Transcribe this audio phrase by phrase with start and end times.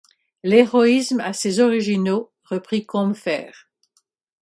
[0.41, 3.69] L’héroïsme a ses originaux, reprit Combeferre.